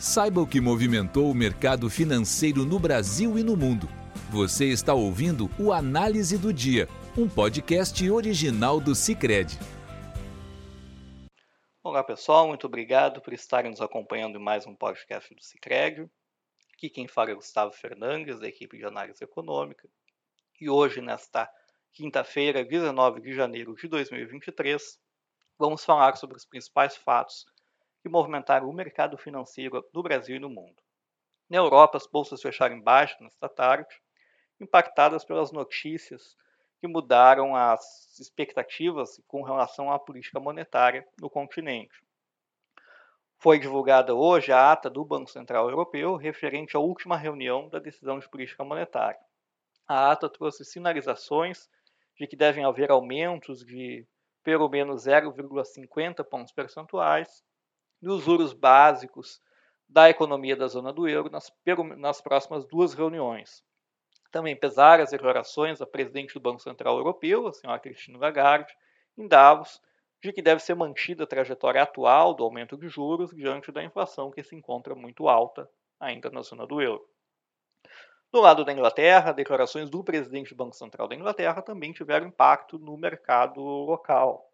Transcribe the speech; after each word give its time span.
Saiba 0.00 0.40
o 0.40 0.46
que 0.46 0.62
movimentou 0.62 1.30
o 1.30 1.34
mercado 1.34 1.90
financeiro 1.90 2.64
no 2.64 2.78
Brasil 2.78 3.38
e 3.38 3.44
no 3.44 3.54
mundo. 3.54 3.86
Você 4.30 4.64
está 4.64 4.94
ouvindo 4.94 5.50
o 5.58 5.74
Análise 5.74 6.38
do 6.38 6.54
Dia, 6.54 6.88
um 7.18 7.28
podcast 7.28 8.10
original 8.10 8.80
do 8.80 8.94
Cicred. 8.94 9.58
Olá 11.84 12.02
pessoal, 12.02 12.48
muito 12.48 12.66
obrigado 12.66 13.20
por 13.20 13.34
estarem 13.34 13.70
nos 13.70 13.82
acompanhando 13.82 14.38
em 14.38 14.42
mais 14.42 14.66
um 14.66 14.74
podcast 14.74 15.34
do 15.34 15.44
Cicred. 15.44 16.10
Aqui 16.72 16.88
quem 16.88 17.06
fala 17.06 17.32
é 17.32 17.34
Gustavo 17.34 17.72
Fernandes, 17.72 18.40
da 18.40 18.48
equipe 18.48 18.78
de 18.78 18.86
análise 18.86 19.22
econômica. 19.22 19.86
E 20.58 20.70
hoje, 20.70 21.02
nesta 21.02 21.46
quinta-feira, 21.92 22.64
19 22.64 23.20
de 23.20 23.34
janeiro 23.34 23.74
de 23.74 23.86
2023, 23.86 24.98
vamos 25.58 25.84
falar 25.84 26.16
sobre 26.16 26.38
os 26.38 26.46
principais 26.46 26.96
fatos 26.96 27.44
que 28.02 28.08
movimentaram 28.08 28.68
o 28.68 28.72
mercado 28.72 29.16
financeiro 29.18 29.84
do 29.92 30.02
Brasil 30.02 30.36
e 30.36 30.40
no 30.40 30.48
mundo. 30.48 30.82
Na 31.48 31.58
Europa, 31.58 31.98
as 31.98 32.06
bolsas 32.06 32.40
fecharam 32.40 32.76
em 32.76 32.80
baixa 32.80 33.16
nesta 33.20 33.48
tarde, 33.48 33.88
impactadas 34.60 35.24
pelas 35.24 35.50
notícias 35.52 36.36
que 36.80 36.86
mudaram 36.86 37.54
as 37.54 38.18
expectativas 38.18 39.20
com 39.26 39.42
relação 39.42 39.92
à 39.92 39.98
política 39.98 40.40
monetária 40.40 41.06
no 41.20 41.28
continente. 41.28 42.00
Foi 43.38 43.58
divulgada 43.58 44.14
hoje 44.14 44.52
a 44.52 44.72
ata 44.72 44.88
do 44.88 45.04
Banco 45.04 45.30
Central 45.30 45.68
Europeu 45.68 46.14
referente 46.16 46.76
à 46.76 46.80
última 46.80 47.16
reunião 47.16 47.68
da 47.68 47.78
decisão 47.78 48.18
de 48.18 48.28
política 48.28 48.64
monetária. 48.64 49.20
A 49.88 50.12
ata 50.12 50.28
trouxe 50.28 50.64
sinalizações 50.64 51.68
de 52.18 52.26
que 52.26 52.36
devem 52.36 52.64
haver 52.64 52.90
aumentos 52.90 53.64
de 53.64 54.06
pelo 54.42 54.68
menos 54.68 55.04
0,50 55.06 56.24
pontos 56.24 56.52
percentuais 56.52 57.42
nos 58.00 58.22
juros 58.22 58.52
básicos 58.52 59.40
da 59.88 60.08
economia 60.08 60.56
da 60.56 60.68
zona 60.68 60.92
do 60.92 61.08
euro 61.08 61.30
nas, 61.30 61.52
nas 61.98 62.20
próximas 62.20 62.64
duas 62.64 62.94
reuniões. 62.94 63.62
Também 64.30 64.54
pesaram 64.54 65.02
as 65.02 65.10
declarações 65.10 65.80
da 65.80 65.86
presidente 65.86 66.34
do 66.34 66.40
Banco 66.40 66.60
Central 66.60 66.96
Europeu, 66.96 67.48
a 67.48 67.52
senhora 67.52 67.80
Christine 67.80 68.16
Lagarde, 68.16 68.72
em 69.18 69.26
Davos, 69.26 69.80
de 70.22 70.32
que 70.32 70.42
deve 70.42 70.60
ser 70.60 70.74
mantida 70.74 71.24
a 71.24 71.26
trajetória 71.26 71.82
atual 71.82 72.34
do 72.34 72.44
aumento 72.44 72.76
de 72.76 72.88
juros 72.88 73.30
diante 73.30 73.72
da 73.72 73.82
inflação 73.82 74.30
que 74.30 74.42
se 74.42 74.54
encontra 74.54 74.94
muito 74.94 75.28
alta 75.28 75.68
ainda 75.98 76.30
na 76.30 76.42
zona 76.42 76.66
do 76.66 76.80
euro. 76.80 77.04
Do 78.32 78.40
lado 78.40 78.64
da 78.64 78.72
Inglaterra, 78.72 79.32
declarações 79.32 79.90
do 79.90 80.04
presidente 80.04 80.50
do 80.50 80.56
Banco 80.56 80.76
Central 80.76 81.08
da 81.08 81.16
Inglaterra 81.16 81.60
também 81.60 81.92
tiveram 81.92 82.28
impacto 82.28 82.78
no 82.78 82.96
mercado 82.96 83.60
local. 83.60 84.49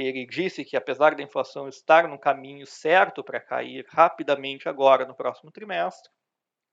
Ele 0.00 0.24
disse 0.24 0.64
que, 0.64 0.78
apesar 0.78 1.14
da 1.14 1.22
inflação 1.22 1.68
estar 1.68 2.08
no 2.08 2.18
caminho 2.18 2.66
certo 2.66 3.22
para 3.22 3.38
cair 3.38 3.84
rapidamente 3.86 4.66
agora 4.66 5.04
no 5.04 5.14
próximo 5.14 5.52
trimestre, 5.52 6.10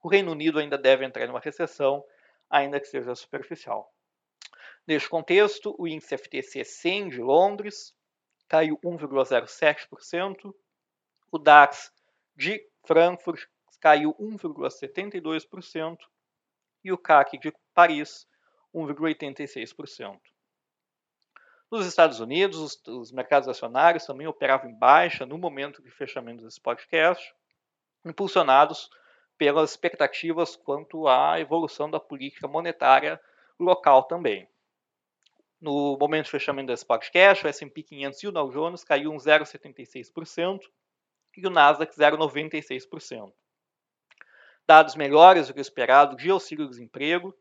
o 0.01 0.07
Reino 0.07 0.31
Unido 0.31 0.59
ainda 0.59 0.77
deve 0.77 1.03
entrar 1.03 1.25
em 1.25 1.29
uma 1.29 1.41
recessão, 1.41 2.05
ainda 2.49 2.79
que 2.79 2.87
seja 2.87 3.13
superficial. 3.15 3.93
Neste 4.87 5.09
contexto, 5.09 5.75
o 5.77 5.85
índice 5.85 6.17
FTSE 6.17 6.63
100 6.63 7.09
de 7.09 7.21
Londres 7.21 7.93
caiu 8.47 8.79
1,07%, 8.79 10.53
o 11.29 11.37
DAX 11.37 11.91
de 12.33 12.65
Frankfurt 12.85 13.41
caiu 13.81 14.15
1,72% 14.15 15.97
e 16.81 16.93
o 16.93 16.97
CAC 16.97 17.37
de 17.37 17.53
Paris 17.73 18.25
1,86%. 18.73 20.17
Nos 21.69 21.85
Estados 21.85 22.21
Unidos, 22.21 22.57
os, 22.59 22.87
os, 22.87 23.11
mercados 23.11 23.49
acionários 23.49 24.05
também 24.05 24.25
operavam 24.25 24.69
em 24.69 24.73
baixa 24.73 25.25
no 25.25 25.37
momento 25.37 25.83
de 25.83 25.91
fechamento 25.91 26.45
desse 26.45 26.61
podcast, 26.61 27.35
impulsionados 28.05 28.89
pelas 29.37 29.71
expectativas 29.71 30.55
quanto 30.55 31.09
à 31.09 31.39
evolução 31.41 31.91
da 31.91 31.99
política 31.99 32.47
monetária 32.47 33.19
local 33.59 34.03
também. 34.03 34.47
No 35.59 35.97
momento 35.99 36.25
de 36.25 36.31
fechamento 36.31 36.67
desse 36.67 36.85
podcast, 36.85 37.45
o 37.45 37.49
S&P 37.49 37.83
500 37.83 38.23
e 38.23 38.27
o 38.27 38.31
Dow 38.31 38.49
Jones 38.49 38.85
caíram 38.85 39.17
0,76% 39.17 40.61
e 41.35 41.45
o 41.45 41.49
Nasdaq 41.49 41.93
0,96%. 41.93 43.33
Dados 44.65 44.95
melhores 44.95 45.47
do 45.47 45.53
que 45.53 45.59
o 45.59 45.61
esperado 45.61 46.15
de 46.15 46.29
auxílio-desemprego 46.29 47.35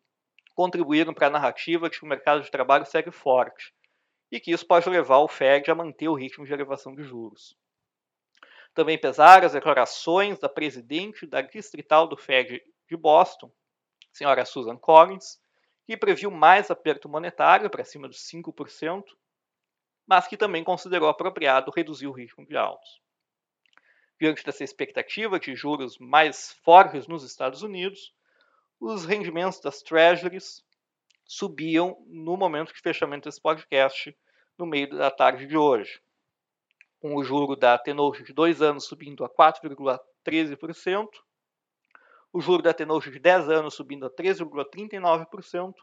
contribuíram 0.55 1.15
para 1.15 1.29
a 1.29 1.31
narrativa 1.31 1.89
de 1.89 1.99
que 1.99 2.05
o 2.05 2.09
mercado 2.09 2.43
de 2.43 2.51
trabalho 2.51 2.87
segue 2.87 3.11
forte, 3.11 3.75
e 4.31 4.41
que 4.41 4.51
isso 4.51 4.67
pode 4.67 4.89
levar 4.89 5.19
o 5.19 5.29
Fed 5.29 5.71
a 5.71 5.75
manter 5.75 6.09
o 6.09 6.15
ritmo 6.15 6.45
de 6.45 6.53
elevação 6.53 6.95
de 6.95 7.03
juros. 7.03 7.57
Também 8.75 8.99
pesaram 8.99 9.47
as 9.47 9.53
declarações 9.53 10.39
da 10.39 10.49
presidente 10.49 11.27
da 11.27 11.41
distrital 11.41 12.07
do 12.07 12.17
Fed 12.17 12.63
de 12.89 12.97
Boston, 12.97 13.51
senhora 14.13 14.45
Susan 14.45 14.77
Collins, 14.77 15.41
que 15.87 15.97
previu 15.97 16.31
mais 16.31 16.71
aperto 16.71 17.09
monetário 17.09 17.71
para 17.71 17.85
cima 17.85 18.09
dos 18.09 18.19
5%, 18.29 19.05
mas 20.07 20.27
que 20.27 20.37
também 20.37 20.65
considerou 20.65 21.09
apropriado 21.09 21.73
reduzir 21.75 22.07
o 22.07 22.13
ritmo 22.13 22.45
de 22.45 22.57
altos. 22.57 23.01
Diante 24.21 24.45
dessa 24.45 24.65
expectativa 24.65 25.39
de 25.39 25.55
juros 25.55 25.99
mais 25.99 26.53
fortes 26.65 27.07
nos 27.07 27.23
Estados 27.23 27.63
Unidos, 27.63 28.13
os 28.81 29.05
rendimentos 29.05 29.61
das 29.61 29.81
treasuries 29.81 30.66
subiam 31.27 31.97
no 32.07 32.37
momento 32.37 32.73
de 32.73 32.81
fechamento 32.81 33.29
desse 33.29 33.41
podcast, 33.41 34.17
no 34.57 34.65
meio 34.65 34.89
da 34.91 35.11
tarde 35.11 35.47
de 35.47 35.57
hoje. 35.57 36.01
Com 37.01 37.17
o 37.17 37.25
juro 37.25 37.57
da 37.57 37.77
Tenoch 37.77 38.23
de 38.23 38.33
2 38.33 38.63
anos 38.63 38.85
subindo 38.85 39.25
a 39.25 39.29
4,13%, 39.29 41.09
o 42.33 42.41
juro 42.41 42.63
da 42.63 42.73
Tenoch 42.73 43.11
de 43.11 43.19
10 43.19 43.49
anos 43.49 43.75
subindo 43.75 44.07
a 44.07 44.11
3,39% 44.11 45.75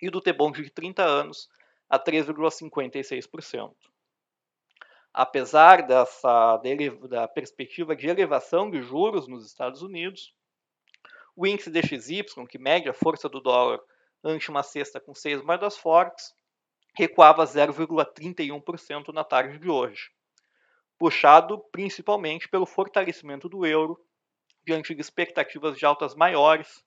e 0.00 0.10
do 0.10 0.20
T-Bond 0.20 0.62
de 0.62 0.70
30 0.70 1.02
anos 1.02 1.48
a 1.88 1.98
3,56%. 1.98 3.74
Apesar 5.12 5.86
dessa 5.86 6.60
da 7.08 7.28
perspectiva 7.28 7.94
de 7.94 8.08
elevação 8.08 8.68
de 8.68 8.82
juros 8.82 9.28
nos 9.28 9.46
Estados 9.46 9.80
Unidos, 9.80 10.34
o 11.36 11.46
índice 11.46 11.70
DXY, 11.70 12.24
que 12.48 12.58
mede 12.58 12.88
a 12.88 12.92
força 12.92 13.28
do 13.28 13.40
dólar 13.40 13.80
ante 14.24 14.50
uma 14.50 14.62
cesta 14.62 14.98
com 14.98 15.14
seis 15.14 15.42
moedas 15.42 15.76
fortes, 15.76 16.34
recuava 16.96 17.44
0,31% 17.44 19.12
na 19.12 19.22
tarde 19.22 19.58
de 19.58 19.68
hoje, 19.68 20.10
puxado 20.98 21.58
principalmente 21.70 22.48
pelo 22.48 22.64
fortalecimento 22.64 23.48
do 23.48 23.66
euro 23.66 24.00
diante 24.64 24.94
de 24.94 25.00
expectativas 25.00 25.76
de 25.76 25.84
altas 25.84 26.14
maiores, 26.14 26.82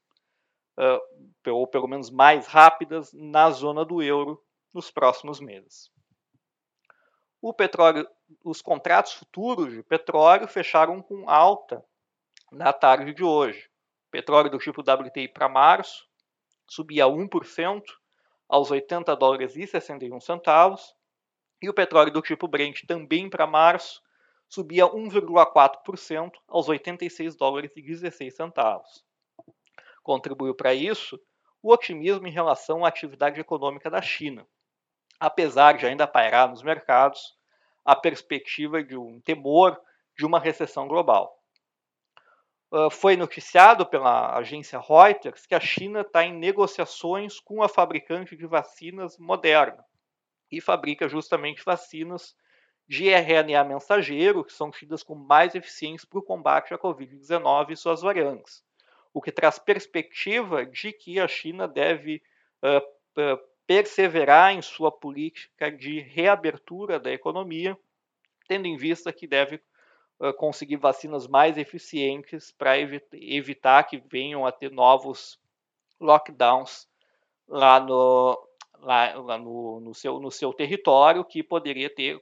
ou 1.46 1.68
pelo 1.68 1.88
menos 1.88 2.10
mais 2.10 2.48
rápidas, 2.48 3.12
na 3.14 3.52
zona 3.52 3.86
do 3.86 4.02
euro 4.02 4.44
nos 4.74 4.90
próximos 4.90 5.40
meses. 5.40 5.92
Petróleo, 7.56 8.08
os 8.44 8.62
contratos 8.62 9.14
futuros 9.14 9.74
de 9.74 9.84
petróleo 9.84 10.48
fecharam 10.48 11.02
com 11.02 11.30
alta 11.30 11.84
na 12.52 12.74
tarde 12.74 13.14
de 13.14 13.24
hoje. 13.24 13.70
Petróleo 14.12 14.50
do 14.50 14.58
tipo 14.58 14.82
WTI 14.82 15.28
para 15.28 15.48
março 15.48 16.07
subia 16.68 17.06
1% 17.06 17.82
aos 18.48 18.72
80 18.72 19.16
dólares 19.16 19.56
e 19.56 19.66
61 19.66 20.20
centavos, 20.20 20.96
e 21.62 21.70
o 21.70 21.74
petróleo 21.74 22.12
do 22.12 22.22
tipo 22.22 22.48
Brent 22.48 22.86
também 22.86 23.30
para 23.30 23.48
março 23.48 24.02
subia 24.48 24.86
1,4% 24.86 26.32
aos 26.48 26.70
86 26.70 27.36
dólares 27.36 27.72
e 27.76 27.82
16 27.82 28.36
centavos. 28.36 29.04
Contribuiu 30.04 30.56
para 30.56 30.74
isso 30.74 31.20
o 31.62 31.72
otimismo 31.72 32.28
em 32.28 32.32
relação 32.32 32.86
à 32.86 32.88
atividade 32.88 33.40
econômica 33.40 33.90
da 33.90 34.02
China, 34.02 34.48
apesar 35.20 35.78
de 35.78 35.86
ainda 35.86 36.08
pairar 36.08 36.50
nos 36.50 36.62
mercados 36.62 37.36
a 37.84 37.96
perspectiva 37.96 38.84
de 38.84 38.96
um 38.96 39.20
temor 39.20 39.80
de 40.18 40.26
uma 40.26 40.40
recessão 40.40 40.88
global 40.88 41.37
foi 42.92 43.16
noticiado 43.16 43.86
pela 43.86 44.36
agência 44.36 44.80
Reuters 44.80 45.46
que 45.46 45.56
a 45.56 45.60
China 45.60 46.02
está 46.02 46.26
em 46.26 46.34
negociações 46.34 47.40
com 47.40 47.64
a 47.64 47.70
fabricante 47.70 48.36
de 48.36 48.46
vacinas 48.46 49.18
Moderna 49.18 49.86
e 50.52 50.60
fabrica 50.60 51.08
justamente 51.08 51.64
vacinas 51.64 52.36
de 52.88 53.10
RNA 53.10 53.64
mensageiro, 53.66 54.44
que 54.44 54.54
são 54.54 54.72
tidas 54.72 55.04
como 55.04 55.24
mais 55.24 55.54
eficientes 55.56 56.06
para 56.06 56.20
o 56.20 56.24
combate 56.24 56.74
à 56.74 56.78
Covid-19 56.78 57.72
e 57.72 57.76
suas 57.76 58.02
variantes, 58.02 58.64
o 59.14 59.22
que 59.22 59.32
traz 59.32 59.60
perspectiva 59.60 60.66
de 60.66 60.94
que 60.94 61.20
a 61.20 61.28
China 61.28 61.68
deve 61.68 62.22
uh, 62.64 62.78
uh, 63.22 63.40
perseverar 63.66 64.54
em 64.54 64.62
sua 64.62 64.90
política 64.90 65.70
de 65.70 66.00
reabertura 66.00 66.98
da 66.98 67.12
economia, 67.12 67.78
tendo 68.48 68.68
em 68.68 68.78
vista 68.78 69.12
que 69.12 69.28
deve 69.28 69.62
conseguir 70.38 70.78
vacinas 70.78 71.28
mais 71.28 71.58
eficientes 71.58 72.52
para 72.52 72.78
evi 72.78 73.02
evitar 73.14 73.84
que 73.84 73.98
venham 73.98 74.46
a 74.46 74.52
ter 74.52 74.72
novos 74.72 75.40
lockdowns 76.00 76.88
lá 77.48 77.80
no, 77.80 78.48
lá, 78.80 79.14
lá 79.16 79.38
no, 79.38 79.80
no, 79.80 79.94
seu, 79.94 80.20
no 80.20 80.32
seu 80.32 80.54
território, 80.54 81.24
que 81.24 81.44
poderia 81.44 81.90
ter, 81.90 82.22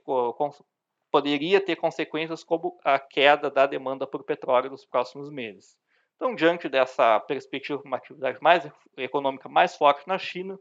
poderia 1.09 1.61
ter 1.61 1.75
consequências 1.75 2.43
como 2.43 2.77
a 2.83 2.99
queda 2.99 3.49
da 3.49 3.65
demanda 3.65 4.05
por 4.05 4.23
petróleo 4.23 4.69
nos 4.69 4.85
próximos 4.85 5.29
meses. 5.29 5.77
Então, 6.15 6.33
diante 6.33 6.69
dessa 6.69 7.19
perspectiva 7.19 7.81
de 7.81 7.87
uma 7.87 7.97
atividade 7.97 8.37
mais 8.41 8.69
econômica 8.95 9.49
mais 9.49 9.75
forte 9.75 10.07
na 10.07 10.17
China 10.17 10.57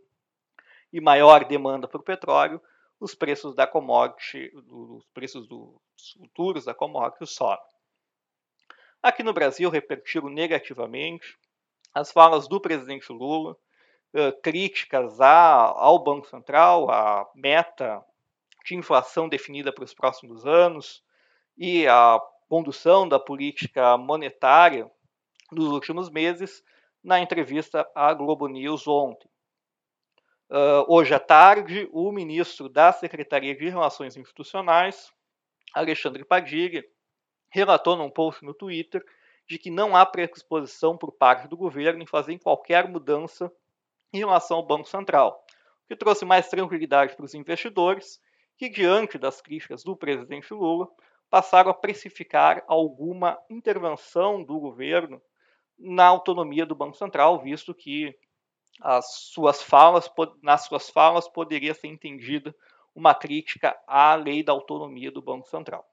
e 0.92 1.00
maior 1.00 1.44
demanda 1.44 1.86
por 1.86 2.02
petróleo, 2.02 2.60
os 3.04 3.14
preços 3.14 3.54
da 3.54 3.66
commodity, 3.66 4.50
os 4.66 5.04
preços 5.12 5.46
dos 5.46 5.76
futuros 6.18 6.64
da 6.64 6.72
commodity 6.72 7.26
sobem. 7.26 7.62
Aqui 9.02 9.22
no 9.22 9.34
Brasil 9.34 9.68
repercutiram 9.68 10.30
negativamente 10.30 11.36
as 11.92 12.10
falas 12.10 12.48
do 12.48 12.58
presidente 12.58 13.12
Lula, 13.12 13.58
uh, 14.14 14.40
críticas 14.42 15.20
ao 15.20 16.02
Banco 16.02 16.26
Central, 16.26 16.90
a 16.90 17.30
meta 17.34 18.02
de 18.64 18.74
inflação 18.74 19.28
definida 19.28 19.70
para 19.70 19.84
os 19.84 19.92
próximos 19.92 20.46
anos 20.46 21.04
e 21.58 21.86
a 21.86 22.18
condução 22.48 23.06
da 23.06 23.20
política 23.20 23.98
monetária 23.98 24.90
nos 25.52 25.66
últimos 25.66 26.08
meses, 26.08 26.64
na 27.02 27.20
entrevista 27.20 27.86
à 27.94 28.14
Globo 28.14 28.48
News 28.48 28.88
ontem. 28.88 29.28
Uh, 30.50 30.84
hoje 30.88 31.14
à 31.14 31.18
tarde, 31.18 31.88
o 31.90 32.12
ministro 32.12 32.68
da 32.68 32.92
Secretaria 32.92 33.56
de 33.56 33.68
Relações 33.68 34.16
Institucionais, 34.16 35.10
Alexandre 35.74 36.24
Padilha, 36.24 36.84
relatou 37.48 37.96
num 37.96 38.10
post 38.10 38.44
no 38.44 38.52
Twitter 38.52 39.04
de 39.48 39.58
que 39.58 39.70
não 39.70 39.96
há 39.96 40.04
predisposição 40.04 40.96
por 40.98 41.12
parte 41.12 41.48
do 41.48 41.56
governo 41.56 42.02
em 42.02 42.06
fazer 42.06 42.38
qualquer 42.38 42.88
mudança 42.88 43.50
em 44.12 44.18
relação 44.18 44.58
ao 44.58 44.66
Banco 44.66 44.88
Central, 44.88 45.44
o 45.84 45.88
que 45.88 45.96
trouxe 45.96 46.24
mais 46.24 46.48
tranquilidade 46.48 47.16
para 47.16 47.24
os 47.24 47.34
investidores 47.34 48.20
que, 48.56 48.68
diante 48.68 49.18
das 49.18 49.40
críticas 49.40 49.82
do 49.82 49.96
presidente 49.96 50.52
Lula, 50.52 50.88
passaram 51.28 51.70
a 51.70 51.74
precificar 51.74 52.62
alguma 52.68 53.38
intervenção 53.50 54.44
do 54.44 54.58
governo 54.60 55.20
na 55.78 56.06
autonomia 56.06 56.64
do 56.64 56.74
Banco 56.74 56.96
Central, 56.96 57.40
visto 57.40 57.74
que 57.74 58.16
as 58.80 59.14
suas 59.32 59.62
falas, 59.62 60.10
nas 60.42 60.64
suas 60.66 60.90
falas 60.90 61.28
poderia 61.28 61.74
ser 61.74 61.88
entendida 61.88 62.54
uma 62.94 63.14
crítica 63.14 63.76
à 63.86 64.14
lei 64.14 64.42
da 64.42 64.52
autonomia 64.52 65.10
do 65.10 65.22
Banco 65.22 65.48
Central. 65.48 65.84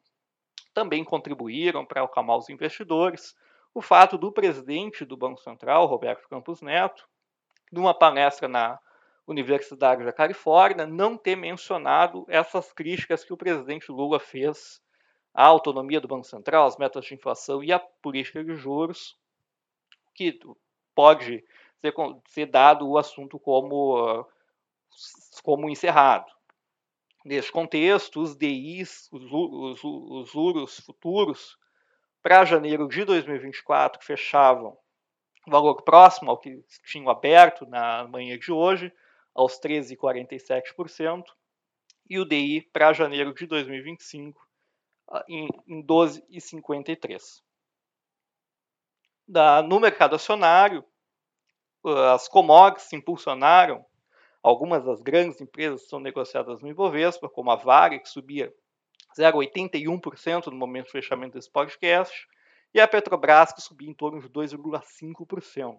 Também 0.74 1.04
contribuíram 1.04 1.86
para 1.86 2.04
acalmar 2.04 2.38
os 2.38 2.50
investidores 2.50 3.36
o 3.74 3.81
fato 3.81 4.18
do 4.18 4.31
presidente 4.31 5.06
do 5.06 5.16
Banco 5.16 5.39
Central, 5.39 5.86
Roberto 5.86 6.28
Campos 6.28 6.62
Neto, 6.62 7.07
numa 7.72 7.94
palestra 7.94 8.48
na 8.48 8.78
Universidade 9.25 10.04
da 10.04 10.12
Califórnia, 10.12 10.86
não 10.86 11.18
ter 11.18 11.38
mencionado 11.38 12.25
essas 12.28 12.74
críticas 12.74 13.24
que 13.24 13.31
o 13.31 13.38
presidente 13.38 13.92
Lula 13.92 14.19
fez 14.19 14.81
à 15.33 15.45
autonomia 15.45 16.01
do 16.01 16.07
Banco 16.07 16.25
Central, 16.25 16.66
às 16.66 16.78
metas 16.78 17.06
de 17.06 17.13
inflação 17.13 17.63
e 17.63 17.72
à 17.72 17.80
política 17.80 18.44
de 18.44 18.56
juros, 18.56 19.18
que 20.13 20.38
pode 20.94 21.44
ser, 21.81 21.94
ser 22.28 22.45
dado 22.45 22.88
o 22.88 22.98
assunto 22.98 23.39
como, 23.39 24.25
como 25.44 25.69
encerrado. 25.69 26.31
Neste 27.25 27.51
contexto, 27.51 28.22
os 28.22 28.36
DIs, 28.36 29.10
os, 29.12 29.24
os, 29.31 29.83
os 29.83 30.31
juros 30.31 30.80
futuros, 30.80 31.57
para 32.22 32.45
janeiro 32.45 32.88
de 32.88 33.04
2024, 33.04 34.00
que 34.00 34.06
fechavam 34.06 34.78
valor 35.48 35.81
próximo 35.81 36.30
ao 36.30 36.38
que 36.38 36.63
tinham 36.86 37.10
aberto 37.10 37.66
na 37.66 38.07
manhã 38.07 38.38
de 38.38 38.51
hoje, 38.51 38.94
aos 39.33 39.60
13,47%, 39.60 41.24
e 42.10 42.19
o 42.19 42.25
DI 42.25 42.62
para 42.74 42.94
janeiro 42.94 43.33
de 43.33 43.45
2025 43.48 44.48
em, 45.28 45.48
em 45.68 45.86
12,53%. 45.86 47.42
no 49.68 49.80
mercado 49.80 50.16
acionário, 50.16 50.83
as 51.83 52.28
commodities 52.28 52.94
impulsionaram 52.94 53.83
Algumas 54.44 54.83
das 54.83 55.01
grandes 55.01 55.39
empresas 55.39 55.88
são 55.88 56.00
negociadas 56.00 56.62
no 56.62 56.69
Ibovespa, 56.69 57.30
como 57.30 57.51
a 57.51 57.56
Vale, 57.56 58.00
que 58.00 58.10
subia 58.10 58.51
0,81% 59.16 60.48
no 60.48 60.56
momento 60.56 60.88
do 60.88 60.92
fechamento 60.92 61.36
desse 61.36 61.51
podcast, 61.51 62.28
e 62.74 62.80
a 62.80 62.88
Petrobras, 62.88 63.54
que 63.54 63.62
subia 63.62 63.89
em 63.89 63.94
torno 63.94 64.19
de 64.19 64.28
2,5%. 64.30 65.78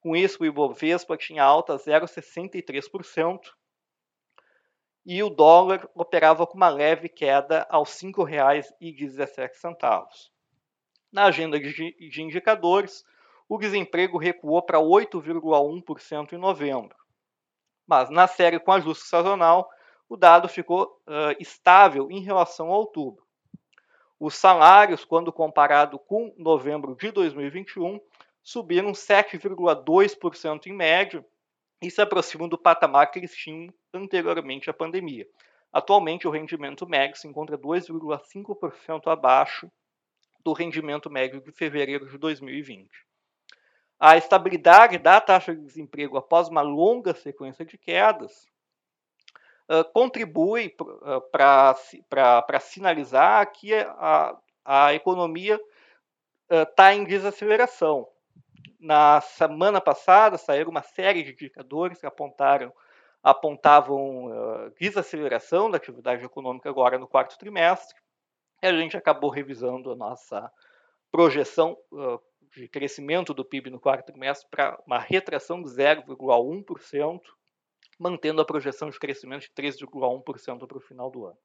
Com 0.00 0.16
isso, 0.16 0.42
o 0.42 0.46
Ibovespa 0.46 1.16
tinha 1.16 1.44
alta 1.44 1.76
0,63%, 1.76 3.38
e 5.06 5.22
o 5.22 5.30
dólar 5.30 5.88
operava 5.94 6.44
com 6.44 6.56
uma 6.56 6.68
leve 6.68 7.08
queda 7.08 7.64
aos 7.70 8.02
R$ 8.02 8.08
5,17. 8.08 10.30
Na 11.12 11.26
agenda 11.26 11.60
de 11.60 12.22
indicadores, 12.22 13.04
o 13.48 13.58
desemprego 13.58 14.18
recuou 14.18 14.62
para 14.62 14.78
8,1% 14.78 16.32
em 16.32 16.38
novembro 16.38 16.96
mas 17.86 18.08
na 18.08 18.26
série 18.26 18.58
com 18.58 18.72
ajuste 18.72 19.06
sazonal, 19.06 19.68
o 20.08 20.16
dado 20.16 20.48
ficou 20.48 20.98
uh, 21.06 21.36
estável 21.38 22.10
em 22.10 22.20
relação 22.20 22.72
a 22.72 22.76
outubro. 22.76 23.22
Os 24.18 24.34
salários, 24.34 25.04
quando 25.04 25.32
comparado 25.32 25.98
com 25.98 26.34
novembro 26.38 26.94
de 26.96 27.10
2021, 27.10 28.00
subiram 28.42 28.92
7,2% 28.92 30.66
em 30.66 30.72
média 30.72 31.24
e 31.80 31.90
se 31.90 32.00
aproximam 32.00 32.48
do 32.48 32.56
patamar 32.56 33.10
que 33.10 33.18
eles 33.18 33.34
tinham 33.34 33.72
anteriormente 33.92 34.70
à 34.70 34.72
pandemia. 34.72 35.26
Atualmente, 35.72 36.28
o 36.28 36.30
rendimento 36.30 36.86
médio 36.88 37.18
se 37.18 37.26
encontra 37.26 37.58
2,5% 37.58 39.08
abaixo 39.10 39.70
do 40.44 40.52
rendimento 40.52 41.10
médio 41.10 41.40
de 41.40 41.50
fevereiro 41.50 42.08
de 42.08 42.16
2020 42.16 42.88
a 44.04 44.16
estabilidade 44.16 44.98
da 44.98 45.20
taxa 45.20 45.54
de 45.54 45.62
desemprego 45.62 46.16
após 46.16 46.48
uma 46.48 46.60
longa 46.60 47.14
sequência 47.14 47.64
de 47.64 47.78
quedas 47.78 48.48
uh, 49.70 49.84
contribui 49.92 50.74
para 51.30 52.58
sinalizar 52.58 53.52
que 53.52 53.72
a, 53.72 54.36
a 54.64 54.92
economia 54.92 55.60
está 56.50 56.88
uh, 56.88 56.94
em 56.94 57.04
desaceleração. 57.04 58.08
Na 58.80 59.20
semana 59.20 59.80
passada 59.80 60.36
saíram 60.36 60.72
uma 60.72 60.82
série 60.82 61.22
de 61.22 61.30
indicadores 61.30 62.00
que 62.00 62.06
apontaram, 62.06 62.72
apontavam 63.22 64.72
desaceleração 64.80 65.70
da 65.70 65.76
atividade 65.76 66.24
econômica 66.24 66.68
agora 66.68 66.98
no 66.98 67.06
quarto 67.06 67.38
trimestre, 67.38 67.96
e 68.60 68.66
a 68.66 68.72
gente 68.72 68.96
acabou 68.96 69.30
revisando 69.30 69.92
a 69.92 69.94
nossa 69.94 70.50
projeção 71.12 71.78
de 72.54 72.68
crescimento 72.68 73.32
do 73.32 73.44
PIB 73.44 73.70
no 73.70 73.80
quarto 73.80 74.06
trimestre 74.06 74.48
para 74.50 74.78
uma 74.86 74.98
retração 74.98 75.62
de 75.62 75.68
0,1%, 75.70 77.20
mantendo 77.98 78.40
a 78.40 78.44
projeção 78.44 78.90
de 78.90 78.98
crescimento 78.98 79.42
de 79.42 79.50
3,1% 79.50 80.66
para 80.66 80.78
o 80.78 80.80
final 80.80 81.10
do 81.10 81.26
ano. 81.26 81.38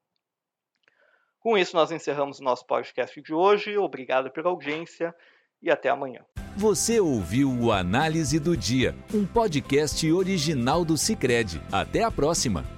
Com 1.40 1.56
isso, 1.56 1.76
nós 1.76 1.92
encerramos 1.92 2.40
o 2.40 2.44
nosso 2.44 2.66
podcast 2.66 3.20
de 3.22 3.32
hoje. 3.32 3.76
Obrigado 3.78 4.30
pela 4.30 4.50
audiência 4.50 5.14
e 5.62 5.70
até 5.70 5.88
amanhã. 5.88 6.24
Você 6.56 6.98
ouviu 6.98 7.50
o 7.50 7.70
Análise 7.70 8.40
do 8.40 8.56
Dia, 8.56 8.94
um 9.14 9.24
podcast 9.24 10.10
original 10.10 10.84
do 10.84 10.96
Cicred. 10.96 11.60
Até 11.70 12.02
a 12.02 12.10
próxima! 12.10 12.77